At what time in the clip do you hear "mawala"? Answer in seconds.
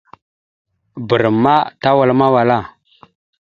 2.19-2.57